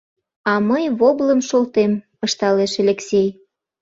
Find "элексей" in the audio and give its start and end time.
2.81-3.29